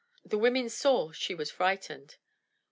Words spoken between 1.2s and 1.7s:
was